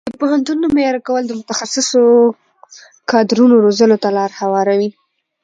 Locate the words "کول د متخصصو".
1.07-2.03